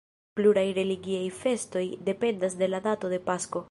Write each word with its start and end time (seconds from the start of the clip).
Pluraj 0.39 0.63
religiaj 0.77 1.21
festoj 1.43 1.87
dependas 2.11 2.61
de 2.65 2.75
la 2.77 2.85
dato 2.91 3.15
de 3.17 3.25
Pasko. 3.31 3.59